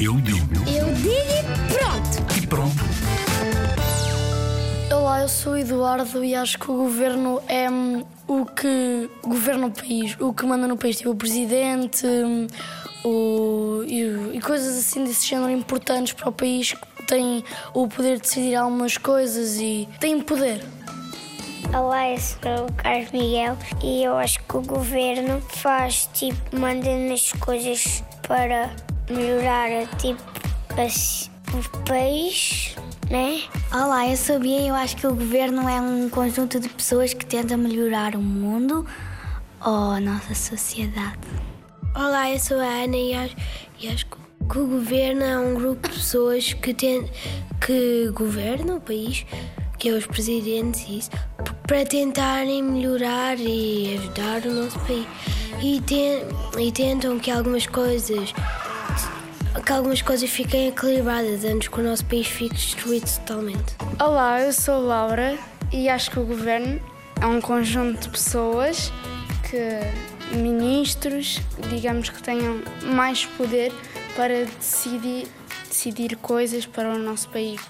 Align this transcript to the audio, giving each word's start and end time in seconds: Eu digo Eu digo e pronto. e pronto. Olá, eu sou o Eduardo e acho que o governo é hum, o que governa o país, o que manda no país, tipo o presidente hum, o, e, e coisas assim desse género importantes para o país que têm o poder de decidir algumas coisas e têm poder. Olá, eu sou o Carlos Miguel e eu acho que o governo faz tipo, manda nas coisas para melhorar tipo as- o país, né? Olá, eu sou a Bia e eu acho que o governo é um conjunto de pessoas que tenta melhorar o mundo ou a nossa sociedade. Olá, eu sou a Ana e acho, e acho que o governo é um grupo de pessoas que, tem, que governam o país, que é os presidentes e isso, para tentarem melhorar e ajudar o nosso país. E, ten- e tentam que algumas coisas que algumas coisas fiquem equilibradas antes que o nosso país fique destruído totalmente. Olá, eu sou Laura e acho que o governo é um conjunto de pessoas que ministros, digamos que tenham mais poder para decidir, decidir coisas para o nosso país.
Eu 0.00 0.14
digo 0.20 0.38
Eu 0.68 0.92
digo 0.94 1.10
e 1.10 1.72
pronto. 1.72 2.42
e 2.42 2.46
pronto. 2.46 2.76
Olá, 4.94 5.22
eu 5.22 5.28
sou 5.28 5.54
o 5.54 5.56
Eduardo 5.56 6.24
e 6.24 6.34
acho 6.34 6.58
que 6.58 6.70
o 6.70 6.76
governo 6.76 7.40
é 7.48 7.70
hum, 7.70 8.04
o 8.28 8.44
que 8.44 9.08
governa 9.22 9.66
o 9.66 9.70
país, 9.70 10.16
o 10.20 10.32
que 10.32 10.44
manda 10.44 10.68
no 10.68 10.76
país, 10.76 10.98
tipo 10.98 11.10
o 11.10 11.16
presidente 11.16 12.06
hum, 12.06 12.46
o, 13.04 13.82
e, 13.86 14.36
e 14.36 14.40
coisas 14.40 14.76
assim 14.76 15.04
desse 15.04 15.26
género 15.26 15.50
importantes 15.50 16.12
para 16.12 16.28
o 16.28 16.32
país 16.32 16.72
que 16.72 17.06
têm 17.06 17.42
o 17.72 17.88
poder 17.88 18.16
de 18.16 18.22
decidir 18.22 18.56
algumas 18.56 18.96
coisas 18.98 19.58
e 19.58 19.88
têm 19.98 20.20
poder. 20.20 20.62
Olá, 21.74 22.10
eu 22.10 22.18
sou 22.18 22.66
o 22.68 22.72
Carlos 22.74 23.10
Miguel 23.12 23.56
e 23.82 24.04
eu 24.04 24.16
acho 24.16 24.38
que 24.44 24.56
o 24.56 24.62
governo 24.62 25.40
faz 25.48 26.08
tipo, 26.12 26.56
manda 26.56 26.94
nas 27.08 27.32
coisas 27.32 28.04
para 28.26 28.70
melhorar 29.10 29.86
tipo 29.98 30.22
as- 30.80 31.30
o 31.54 31.78
país, 31.84 32.74
né? 33.10 33.40
Olá, 33.72 34.08
eu 34.08 34.16
sou 34.16 34.36
a 34.36 34.38
Bia 34.38 34.60
e 34.60 34.68
eu 34.68 34.74
acho 34.74 34.96
que 34.96 35.06
o 35.06 35.14
governo 35.14 35.68
é 35.68 35.80
um 35.80 36.08
conjunto 36.10 36.58
de 36.60 36.68
pessoas 36.68 37.14
que 37.14 37.24
tenta 37.24 37.56
melhorar 37.56 38.14
o 38.14 38.20
mundo 38.20 38.86
ou 39.64 39.90
a 39.92 40.00
nossa 40.00 40.34
sociedade. 40.34 41.18
Olá, 41.94 42.30
eu 42.30 42.38
sou 42.38 42.58
a 42.60 42.64
Ana 42.84 42.96
e 42.96 43.14
acho, 43.14 43.36
e 43.80 43.88
acho 43.88 44.06
que 44.06 44.58
o 44.58 44.66
governo 44.66 45.22
é 45.22 45.38
um 45.38 45.54
grupo 45.54 45.88
de 45.88 45.94
pessoas 45.94 46.52
que, 46.52 46.74
tem, 46.74 47.10
que 47.64 48.10
governam 48.12 48.76
o 48.76 48.80
país, 48.80 49.24
que 49.78 49.88
é 49.88 49.92
os 49.92 50.06
presidentes 50.06 50.84
e 50.88 50.98
isso, 50.98 51.10
para 51.66 51.84
tentarem 51.86 52.62
melhorar 52.62 53.38
e 53.38 53.96
ajudar 53.98 54.42
o 54.46 54.52
nosso 54.52 54.78
país. 54.80 55.06
E, 55.62 55.80
ten- 55.80 56.22
e 56.58 56.70
tentam 56.70 57.18
que 57.18 57.30
algumas 57.30 57.66
coisas 57.66 58.32
que 59.64 59.72
algumas 59.72 60.02
coisas 60.02 60.28
fiquem 60.28 60.68
equilibradas 60.68 61.44
antes 61.44 61.68
que 61.68 61.80
o 61.80 61.82
nosso 61.82 62.04
país 62.04 62.26
fique 62.26 62.54
destruído 62.54 63.06
totalmente. 63.18 63.74
Olá, 64.00 64.40
eu 64.40 64.52
sou 64.52 64.80
Laura 64.80 65.38
e 65.72 65.88
acho 65.88 66.10
que 66.10 66.18
o 66.18 66.24
governo 66.24 66.80
é 67.20 67.26
um 67.26 67.40
conjunto 67.40 68.02
de 68.02 68.08
pessoas 68.10 68.92
que 69.48 70.36
ministros, 70.36 71.40
digamos 71.70 72.10
que 72.10 72.22
tenham 72.22 72.60
mais 72.82 73.24
poder 73.24 73.72
para 74.14 74.44
decidir, 74.44 75.26
decidir 75.68 76.16
coisas 76.16 76.66
para 76.66 76.94
o 76.94 76.98
nosso 76.98 77.28
país. 77.28 77.60